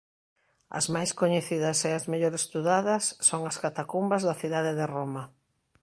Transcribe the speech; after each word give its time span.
As 0.79 0.85
máis 0.93 1.11
coñecidas 1.19 1.77
e 1.89 1.91
as 1.99 2.05
mellor 2.11 2.33
estudadas 2.41 3.03
son 3.27 3.41
as 3.49 3.59
catacumbas 3.63 4.21
da 4.27 4.39
cidade 4.41 4.71
de 4.79 4.85
Roma. 4.95 5.23